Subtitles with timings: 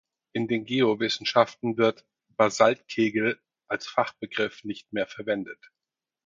[0.33, 5.69] In den Geowissenschaften wird "Basaltkegel" als Fachbegriff nicht mehr verwendet.